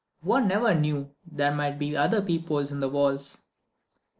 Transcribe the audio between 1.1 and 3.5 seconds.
there might be other peepholes in the walls.